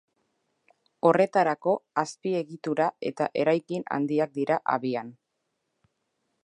[1.09, 5.15] Horretarako azpiegitura eta eraikin handiak dira abian.